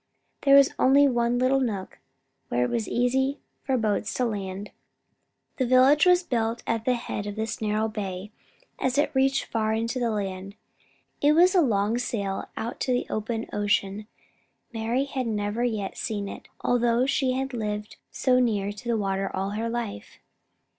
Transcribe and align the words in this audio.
There 0.41 0.55
was 0.55 0.73
only 0.79 1.07
one 1.07 1.37
little 1.37 1.59
nook 1.59 1.99
where 2.49 2.63
it 2.63 2.71
was 2.71 2.87
easy 2.89 3.37
for 3.61 3.77
boats 3.77 4.11
to 4.15 4.25
land. 4.25 4.71
The 5.57 5.65
village 5.67 6.07
was 6.07 6.23
built 6.23 6.63
at 6.65 6.85
the 6.85 6.95
head 6.95 7.27
of 7.27 7.35
this 7.35 7.61
narrow 7.61 7.87
bay, 7.87 8.31
as 8.79 8.97
it 8.97 9.11
reached 9.13 9.45
far 9.45 9.75
into 9.75 9.99
the 9.99 10.09
land. 10.09 10.55
It 11.21 11.33
was 11.33 11.53
a 11.53 11.61
long 11.61 11.99
sail 11.99 12.49
out 12.57 12.79
to 12.79 12.91
the 12.91 13.05
open 13.11 13.45
ocean. 13.53 14.07
Mari 14.73 15.03
had 15.03 15.27
never 15.27 15.63
yet 15.63 15.97
seen 15.97 16.27
it, 16.27 16.47
although 16.61 17.05
she 17.05 17.33
had 17.33 17.53
lived 17.53 17.97
so 18.09 18.39
near 18.39 18.71
the 18.73 18.97
water 18.97 19.29
all 19.35 19.51
her 19.51 19.69
life. 19.69 20.17